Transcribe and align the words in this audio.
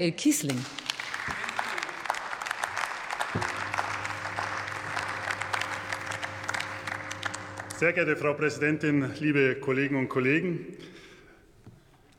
El 0.00 0.12
Kiesling. 0.12 0.64
Sehr 7.76 7.92
geehrte 7.92 8.16
Frau 8.16 8.34
Präsidentin, 8.34 9.10
liebe 9.18 9.56
Kollegen 9.56 9.96
und 9.96 10.08
Kollegen, 10.08 10.66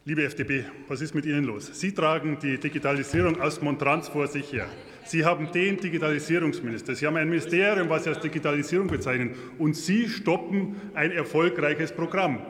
liebe 0.04 0.26
FDP, 0.26 0.66
was 0.90 1.00
ist 1.00 1.16
mit 1.16 1.26
Ihnen 1.26 1.46
los? 1.46 1.68
Sie 1.72 1.94
tragen 1.94 2.38
die 2.42 2.58
Digitalisierung 2.58 3.40
aus 3.40 3.62
Montrans 3.62 4.10
vor 4.10 4.28
sich 4.28 4.52
her. 4.52 4.68
Sie 5.06 5.24
haben 5.24 5.50
den 5.54 5.78
Digitalisierungsminister. 5.78 6.96
Sie 6.96 7.08
haben 7.08 7.16
ein 7.16 7.30
Ministerium, 7.30 7.88
was 7.88 8.04
Sie 8.04 8.10
als 8.10 8.20
Digitalisierung 8.20 8.88
bezeichnen. 8.88 9.36
Und 9.58 9.78
Sie 9.78 10.10
stoppen 10.10 10.76
ein 10.96 11.12
erfolgreiches 11.12 11.94
Programm. 11.94 12.42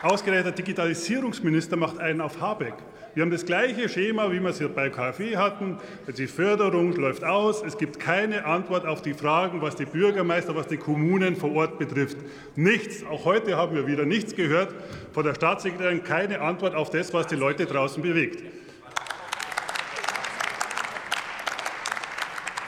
Ausgerechnet 0.00 0.56
Digitalisierungsminister 0.56 1.76
macht 1.76 1.98
einen 1.98 2.20
auf 2.20 2.40
Habeck. 2.40 2.74
Wir 3.14 3.22
haben 3.24 3.32
das 3.32 3.44
gleiche 3.44 3.88
Schema, 3.88 4.30
wie 4.30 4.38
wir 4.38 4.50
es 4.50 4.58
hier 4.58 4.68
bei 4.68 4.90
KfW 4.90 5.36
hatten. 5.36 5.78
Die 6.16 6.28
Förderung 6.28 6.94
läuft 6.94 7.24
aus. 7.24 7.64
Es 7.64 7.76
gibt 7.76 7.98
keine 7.98 8.44
Antwort 8.44 8.86
auf 8.86 9.02
die 9.02 9.12
Fragen, 9.12 9.60
was 9.60 9.74
die 9.74 9.86
Bürgermeister, 9.86 10.54
was 10.54 10.68
die 10.68 10.76
Kommunen 10.76 11.34
vor 11.34 11.52
Ort 11.52 11.80
betrifft. 11.80 12.16
Nichts. 12.54 13.04
Auch 13.04 13.24
heute 13.24 13.56
haben 13.56 13.74
wir 13.74 13.88
wieder 13.88 14.04
nichts 14.04 14.36
gehört 14.36 14.72
von 15.12 15.24
der 15.24 15.34
Staatssekretärin. 15.34 16.04
Keine 16.04 16.42
Antwort 16.42 16.76
auf 16.76 16.90
das, 16.90 17.12
was 17.12 17.26
die 17.26 17.34
Leute 17.34 17.66
draußen 17.66 18.00
bewegt. 18.00 18.44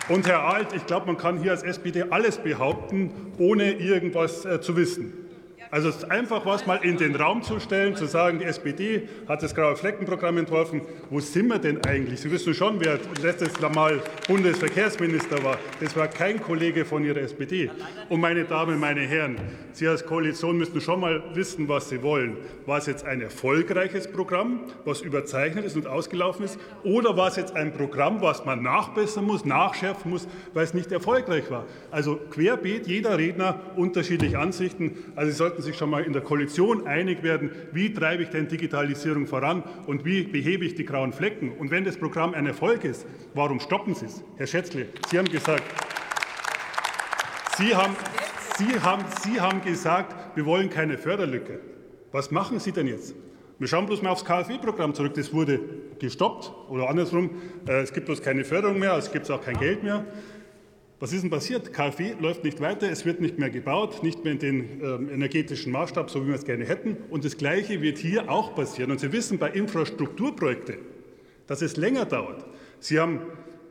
Und 0.09 0.27
Herr 0.27 0.43
Alt, 0.43 0.73
ich 0.73 0.85
glaube, 0.85 1.07
man 1.07 1.17
kann 1.17 1.39
hier 1.39 1.53
als 1.53 1.63
SPD 1.63 2.07
alles 2.11 2.39
behaupten, 2.39 3.13
ohne 3.39 3.71
irgendwas 3.75 4.45
äh, 4.45 4.61
zu 4.61 4.75
wissen. 4.77 5.30
Also 5.73 5.89
es 5.89 5.99
ist 5.99 6.11
einfach 6.11 6.45
was 6.47 6.67
mal 6.67 6.79
in 6.83 6.97
den 6.97 7.15
Raum 7.15 7.45
zu 7.45 7.61
stellen, 7.61 7.95
zu 7.95 8.07
sagen, 8.07 8.41
die 8.41 8.45
SPD 8.45 9.09
hat 9.29 9.41
das 9.41 9.55
graue 9.55 9.77
Fleckenprogramm 9.77 10.39
entworfen. 10.39 10.81
Wo 11.11 11.21
sind 11.21 11.47
wir 11.47 11.61
denn 11.61 11.85
eigentlich? 11.85 12.21
Sie 12.21 12.31
wissen 12.33 12.55
schon, 12.55 12.81
wer 12.81 12.99
letztes 13.23 13.61
Mal 13.61 14.03
Bundesverkehrsminister 14.27 15.45
war. 15.45 15.59
Das 15.79 15.97
war 15.97 16.09
kein 16.09 16.43
Kollege 16.43 16.85
von 16.85 17.05
Ihrer 17.05 17.19
SPD. 17.19 17.71
Und 18.09 18.21
meine 18.21 18.45
Damen, 18.47 18.81
meine 18.81 19.03
Herren, 19.03 19.37
Sie 19.73 19.87
als 19.87 20.05
Koalition 20.05 20.59
müssen 20.59 20.81
schon 20.81 20.99
mal 20.99 21.23
wissen, 21.35 21.69
was 21.69 21.89
Sie 21.89 22.03
wollen. 22.03 22.37
War 22.67 22.79
es 22.79 22.87
jetzt 22.87 23.05
ein 23.05 23.21
erfolgreiches 23.21 24.11
Programm, 24.11 24.63
was 24.85 25.03
überzeichnet 25.03 25.65
ist 25.65 25.77
und 25.77 25.87
ausgelaufen 25.87 26.47
ist? 26.47 26.59
Oder 26.83 27.17
war 27.17 27.29
es 27.29 27.37
jetzt 27.37 27.55
ein 27.55 27.73
Programm, 27.73 28.21
was 28.21 28.45
man 28.45 28.61
nachbessern 28.65 29.25
muss, 29.25 29.45
nachschärfen 29.45 30.11
muss, 30.11 30.27
weil 30.53 30.65
es 30.65 30.75
nicht 30.75 30.91
erfolgreich 30.91 31.49
war? 31.49 31.65
Also 31.93 32.17
querbeet, 32.17 32.89
jeder 32.89 33.17
Redner 33.17 33.61
unterschiedliche 33.77 34.41
Ansichten. 34.41 34.97
Also 35.15 35.31
Sie 35.31 35.37
sollten 35.37 35.60
sollten 35.61 35.73
sich 35.73 35.77
schon 35.77 35.91
mal 35.91 36.05
in 36.05 36.13
der 36.13 36.23
Koalition 36.23 36.87
einig 36.87 37.23
werden, 37.23 37.51
wie 37.73 37.93
treibe 37.93 38.23
ich 38.23 38.31
denn 38.31 38.49
Digitalisierung 38.49 39.27
voran 39.27 39.63
und 39.87 40.05
wie 40.05 40.23
behebe 40.23 40.65
ich 40.65 40.75
die 40.75 40.85
grauen 40.85 41.13
Flecken. 41.13 41.53
Und 41.53 41.71
wenn 41.71 41.85
das 41.85 41.97
Programm 41.97 42.35
ein 42.35 42.47
Erfolg 42.47 42.85
ist, 42.85 43.07
warum 43.35 43.61
stoppen 43.61 43.95
Sie 43.95 44.07
es? 44.07 44.23
Herr 44.37 44.47
Schätzle, 44.47 44.87
Sie 45.11 45.19
haben 45.19 45.29
gesagt, 45.29 45.63
Sie 47.57 47.75
haben, 47.75 47.95
Sie 48.57 48.81
haben, 48.81 49.05
Sie 49.23 49.41
haben 49.41 49.61
gesagt, 49.61 50.37
wir 50.37 50.47
wollen 50.47 50.71
keine 50.71 50.97
Förderlücke. 50.97 51.61
Was 52.13 52.31
machen 52.31 52.59
Sie 52.59 52.73
denn 52.73 52.87
jetzt? 52.87 53.15
Wir 53.59 53.69
schauen 53.69 53.87
bloß 53.87 54.01
mal 54.01 54.11
aufs 54.11 54.25
KfW-Programm 54.25 54.95
zurück. 54.95 55.13
Das 55.15 55.33
wurde 55.35 55.61
gestoppt 55.99 56.53
oder 56.71 56.89
andersrum. 56.89 57.31
Äh, 57.67 57.83
es 57.83 57.93
gibt 57.93 58.07
bloß 58.07 58.23
keine 58.23 58.45
Förderung 58.45 58.79
mehr, 58.79 58.97
es 58.97 59.13
gibt 59.13 59.31
auch 59.31 59.43
kein 59.43 59.59
Geld 59.59 59.83
mehr. 59.83 60.07
Was 61.01 61.15
ist 61.15 61.23
denn 61.23 61.31
passiert? 61.31 61.73
KfW 61.73 62.13
läuft 62.21 62.45
nicht 62.45 62.61
weiter, 62.61 62.91
es 62.91 63.07
wird 63.07 63.23
nicht 63.23 63.39
mehr 63.39 63.49
gebaut, 63.49 64.03
nicht 64.03 64.23
mehr 64.23 64.35
in 64.35 64.39
den 64.39 64.83
äh, 64.83 65.15
energetischen 65.15 65.73
Maßstab, 65.73 66.11
so 66.11 66.25
wie 66.25 66.29
wir 66.29 66.35
es 66.35 66.45
gerne 66.45 66.67
hätten. 66.67 66.99
Und 67.09 67.25
das 67.25 67.39
Gleiche 67.39 67.81
wird 67.81 67.97
hier 67.97 68.31
auch 68.31 68.55
passieren. 68.55 68.91
Und 68.91 69.01
Sie 69.01 69.11
wissen 69.11 69.39
bei 69.39 69.49
Infrastrukturprojekten, 69.49 70.77
dass 71.47 71.63
es 71.63 71.79
länger 71.79 72.05
dauert. 72.05 72.45
Sie 72.81 73.01
haben, 73.01 73.21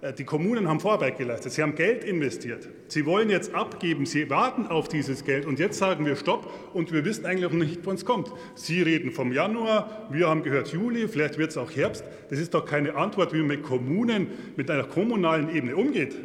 äh, 0.02 0.12
die 0.12 0.24
Kommunen 0.24 0.68
haben 0.68 0.80
Vorarbeit 0.80 1.20
geleistet, 1.20 1.52
sie 1.52 1.62
haben 1.62 1.76
Geld 1.76 2.04
investiert. 2.04 2.68
Sie 2.88 3.06
wollen 3.06 3.30
jetzt 3.30 3.54
abgeben, 3.54 4.08
sie 4.08 4.28
warten 4.32 4.66
auf 4.66 4.88
dieses 4.88 5.24
Geld. 5.24 5.46
Und 5.46 5.60
jetzt 5.60 5.78
sagen 5.78 6.08
wir 6.08 6.16
Stopp 6.16 6.52
und 6.74 6.92
wir 6.92 7.06
wissen 7.06 7.28
eigentlich 7.28 7.44
noch 7.44 7.52
nicht, 7.52 7.82
wann 7.84 7.94
es 7.94 8.06
kommt. 8.06 8.34
Sie 8.56 8.82
reden 8.82 9.12
vom 9.12 9.32
Januar, 9.32 10.08
wir 10.10 10.28
haben 10.28 10.42
gehört 10.42 10.70
Juli, 10.70 11.08
vielleicht 11.08 11.38
wird 11.38 11.52
es 11.52 11.58
auch 11.58 11.70
Herbst. 11.70 12.04
Das 12.32 12.40
ist 12.40 12.56
doch 12.56 12.66
keine 12.66 12.96
Antwort, 12.96 13.34
wie 13.34 13.38
man 13.38 13.50
mit 13.50 13.62
Kommunen, 13.62 14.30
mit 14.56 14.72
einer 14.72 14.86
kommunalen 14.86 15.56
Ebene 15.56 15.76
umgeht. 15.76 16.16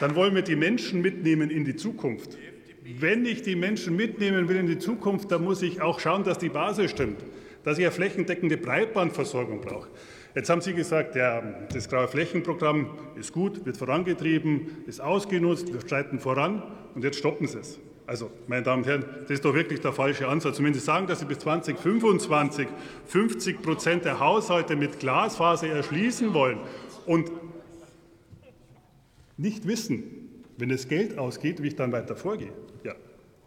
Dann 0.00 0.16
wollen 0.16 0.34
wir 0.34 0.42
die 0.42 0.56
Menschen 0.56 1.02
mitnehmen 1.02 1.50
in 1.50 1.64
die 1.64 1.76
Zukunft. 1.76 2.36
Wenn 2.98 3.24
ich 3.24 3.42
die 3.42 3.54
Menschen 3.54 3.94
mitnehmen 3.94 4.48
will 4.48 4.56
in 4.56 4.66
die 4.66 4.78
Zukunft, 4.78 5.30
dann 5.30 5.44
muss 5.44 5.62
ich 5.62 5.80
auch 5.80 6.00
schauen, 6.00 6.24
dass 6.24 6.38
die 6.38 6.48
Basis 6.48 6.90
stimmt, 6.90 7.22
dass 7.62 7.78
ich 7.78 7.84
eine 7.84 7.92
flächendeckende 7.92 8.56
Breitbandversorgung 8.56 9.60
brauche. 9.60 9.88
Jetzt 10.34 10.48
haben 10.48 10.60
Sie 10.60 10.74
gesagt, 10.74 11.16
ja, 11.16 11.42
das 11.72 11.88
graue 11.88 12.08
Flächenprogramm 12.08 12.98
ist 13.16 13.32
gut, 13.32 13.64
wird 13.66 13.76
vorangetrieben, 13.76 14.84
ist 14.86 15.00
ausgenutzt, 15.00 15.72
wir 15.72 15.80
streiten 15.80 16.18
voran 16.18 16.62
und 16.94 17.04
jetzt 17.04 17.18
stoppen 17.18 17.46
Sie 17.46 17.58
es. 17.58 17.78
Also, 18.06 18.30
meine 18.48 18.62
Damen 18.62 18.82
und 18.82 18.88
Herren, 18.88 19.04
das 19.22 19.30
ist 19.30 19.44
doch 19.44 19.54
wirklich 19.54 19.80
der 19.80 19.92
falsche 19.92 20.26
Ansatz. 20.26 20.56
Sie 20.56 20.74
sagen, 20.74 21.06
dass 21.06 21.20
Sie 21.20 21.26
bis 21.26 21.38
2025 21.40 22.66
50 23.06 23.62
Prozent 23.62 24.04
der 24.04 24.18
Haushalte 24.18 24.74
mit 24.74 24.98
Glasfaser 24.98 25.68
erschließen 25.68 26.34
wollen 26.34 26.58
und 27.06 27.30
nicht 29.40 29.66
wissen, 29.66 30.04
wenn 30.58 30.68
das 30.68 30.88
Geld 30.88 31.18
ausgeht, 31.18 31.62
wie 31.62 31.68
ich 31.68 31.76
dann 31.76 31.92
weiter 31.92 32.16
vorgehe. 32.16 32.52
Ja. 32.84 32.94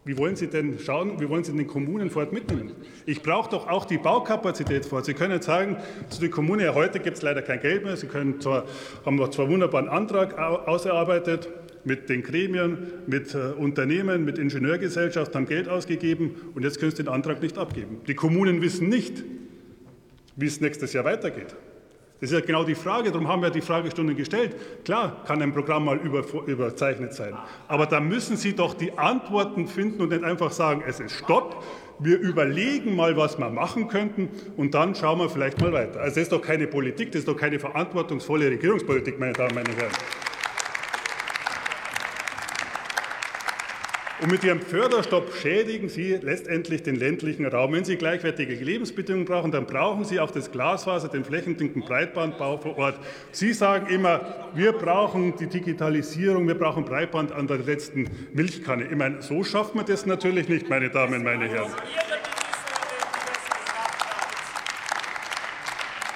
Wie 0.04 0.18
wollen 0.18 0.36
Sie 0.36 0.48
denn 0.48 0.78
schauen, 0.78 1.18
wie 1.20 1.28
wollen 1.28 1.44
Sie 1.44 1.52
den 1.52 1.66
Kommunen 1.66 2.10
vor 2.10 2.22
Ort 2.22 2.32
mitnehmen? 2.32 2.72
Ich 3.06 3.22
brauche 3.22 3.50
doch 3.50 3.68
auch 3.68 3.84
die 3.86 3.96
Baukapazität 3.96 4.84
vor 4.84 4.96
Ort. 4.98 5.06
Sie 5.06 5.14
können 5.14 5.32
jetzt 5.32 5.46
sagen, 5.46 5.78
zu 6.10 6.20
den 6.20 6.30
Kommunen, 6.30 6.62
ja, 6.62 6.74
heute 6.74 7.00
gibt 7.00 7.16
es 7.16 7.22
leider 7.22 7.40
kein 7.40 7.60
Geld 7.60 7.84
mehr. 7.84 7.96
Sie 7.96 8.08
können 8.08 8.40
zwar, 8.40 8.64
haben 9.06 9.16
noch 9.16 9.30
zwar 9.30 9.48
wunderbaren 9.48 9.88
Antrag 9.88 10.36
ausgearbeitet 10.38 11.48
mit 11.84 12.08
den 12.08 12.22
Gremien, 12.22 12.78
mit 13.06 13.34
äh, 13.34 13.52
Unternehmen, 13.56 14.24
mit 14.24 14.38
Ingenieurgesellschaften, 14.38 15.34
haben 15.34 15.46
Geld 15.46 15.68
ausgegeben 15.68 16.34
und 16.54 16.64
jetzt 16.64 16.80
können 16.80 16.90
Sie 16.90 17.02
den 17.02 17.08
Antrag 17.08 17.40
nicht 17.40 17.56
abgeben. 17.58 18.00
Die 18.06 18.14
Kommunen 18.14 18.62
wissen 18.62 18.88
nicht, 18.88 19.22
wie 20.36 20.46
es 20.46 20.60
nächstes 20.60 20.92
Jahr 20.92 21.04
weitergeht. 21.04 21.54
Das 22.20 22.30
ist 22.30 22.38
ja 22.38 22.44
genau 22.44 22.64
die 22.64 22.74
Frage, 22.74 23.10
darum 23.10 23.28
haben 23.28 23.42
wir 23.42 23.50
die 23.50 23.60
Fragestunde 23.60 24.14
gestellt. 24.14 24.56
Klar 24.84 25.24
kann 25.26 25.42
ein 25.42 25.52
Programm 25.52 25.84
mal 25.84 25.98
über, 25.98 26.24
überzeichnet 26.46 27.12
sein, 27.12 27.34
aber 27.68 27.86
da 27.86 28.00
müssen 28.00 28.36
Sie 28.36 28.54
doch 28.54 28.74
die 28.74 28.96
Antworten 28.96 29.66
finden 29.66 30.00
und 30.00 30.10
nicht 30.10 30.24
einfach 30.24 30.52
sagen, 30.52 30.82
es 30.86 31.00
ist 31.00 31.12
Stopp, 31.12 31.62
wir 31.98 32.18
überlegen 32.18 32.96
mal, 32.96 33.16
was 33.16 33.38
wir 33.38 33.50
machen 33.50 33.88
könnten 33.88 34.28
und 34.56 34.74
dann 34.74 34.94
schauen 34.94 35.18
wir 35.18 35.28
vielleicht 35.28 35.60
mal 35.60 35.72
weiter. 35.72 36.00
Also 36.00 36.14
das 36.14 36.24
ist 36.24 36.32
doch 36.32 36.42
keine 36.42 36.66
Politik, 36.66 37.12
das 37.12 37.20
ist 37.20 37.28
doch 37.28 37.36
keine 37.36 37.58
verantwortungsvolle 37.58 38.50
Regierungspolitik, 38.50 39.18
meine 39.18 39.32
Damen 39.32 39.58
und 39.58 39.76
Herren. 39.76 39.92
Und 44.24 44.30
mit 44.30 44.42
Ihrem 44.42 44.62
Förderstopp 44.62 45.34
schädigen 45.34 45.90
Sie 45.90 46.14
letztendlich 46.14 46.82
den 46.82 46.96
ländlichen 46.96 47.44
Raum. 47.44 47.74
Wenn 47.74 47.84
Sie 47.84 47.96
gleichwertige 47.96 48.54
Lebensbedingungen 48.54 49.26
brauchen, 49.26 49.52
dann 49.52 49.66
brauchen 49.66 50.06
Sie 50.06 50.18
auch 50.18 50.30
das 50.30 50.50
Glasfaser, 50.50 51.08
den 51.08 51.26
flächendeckenden 51.26 51.82
Breitbandbau 51.82 52.56
vor 52.56 52.78
Ort. 52.78 52.98
Sie 53.32 53.52
sagen 53.52 53.92
immer, 53.92 54.48
wir 54.54 54.72
brauchen 54.72 55.36
die 55.36 55.46
Digitalisierung, 55.46 56.48
wir 56.48 56.54
brauchen 56.54 56.86
Breitband 56.86 57.32
an 57.32 57.46
der 57.46 57.58
letzten 57.58 58.08
Milchkanne. 58.32 58.84
Ich 58.84 58.96
meine, 58.96 59.20
so 59.20 59.44
schafft 59.44 59.74
man 59.74 59.84
das 59.84 60.06
natürlich 60.06 60.48
nicht, 60.48 60.70
meine 60.70 60.88
Damen, 60.88 61.22
meine 61.22 61.46
Herren. 61.46 61.70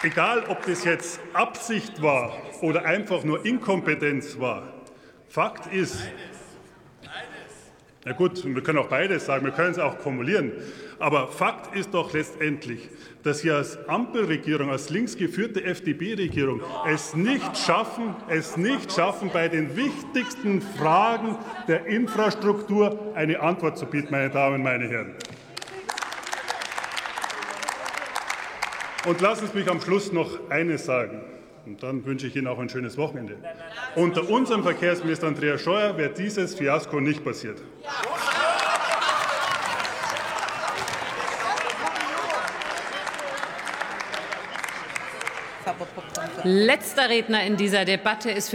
Egal, 0.03 0.45
ob 0.49 0.65
das 0.65 0.83
jetzt 0.85 1.21
Absicht 1.35 2.01
war 2.01 2.35
oder 2.63 2.87
einfach 2.87 3.23
nur 3.23 3.45
Inkompetenz 3.45 4.41
war, 4.41 4.63
Fakt 5.29 5.71
ist, 5.75 5.99
na 8.05 8.13
gut, 8.13 8.45
wir 8.45 8.63
können 8.63 8.79
auch 8.79 8.89
beides 8.89 9.27
sagen, 9.27 9.45
wir 9.45 9.53
können 9.53 9.73
es 9.73 9.79
auch 9.79 9.99
kumulieren. 9.99 10.53
Aber 11.01 11.29
Fakt 11.29 11.75
ist 11.75 11.93
doch 11.93 12.13
letztendlich, 12.13 12.89
dass 13.25 13.41
Sie 13.41 13.51
als 13.51 13.77
Ampelregierung, 13.89 14.71
als 14.71 14.89
links 14.89 15.17
geführte 15.17 15.65
FDP-Regierung 15.65 16.63
es 16.89 17.15
nicht 17.15 17.59
schaffen, 17.59 18.15
es 18.29 18.57
nicht 18.57 18.93
schaffen, 18.93 19.31
bei 19.33 19.49
den 19.49 19.77
wichtigsten 19.77 20.63
Fragen 20.63 21.37
der 21.67 21.87
Infrastruktur 21.87 23.13
eine 23.15 23.41
Antwort 23.41 23.77
zu 23.77 23.87
bieten, 23.87 24.09
meine 24.11 24.31
Damen, 24.31 24.63
meine 24.63 24.89
Herren. 24.89 25.15
Und 29.07 29.21
lassen 29.21 29.49
Sie 29.53 29.59
mich 29.59 29.69
am 29.69 29.81
Schluss 29.81 30.13
noch 30.13 30.51
eines 30.51 30.85
sagen. 30.85 31.21
Und 31.69 31.83
dann 31.83 32.03
wünsche 32.07 32.27
ich 32.27 32.35
Ihnen 32.35 32.47
auch 32.47 32.59
ein 32.59 32.71
schönes 32.71 32.97
Wochenende. 32.97 33.37
Unter 33.95 34.31
unserem 34.31 34.63
Verkehrsminister 34.63 35.27
Andreas 35.27 35.61
Scheuer 35.61 35.99
wäre 35.99 36.09
dieses 36.15 36.55
Fiasko 36.55 36.99
nicht 36.99 37.23
passiert. 37.23 37.59
Letzter 46.43 47.11
Redner 47.11 47.45
in 47.45 47.59
dieser 47.59 47.85
Debatte 47.85 48.31
ist 48.31 48.47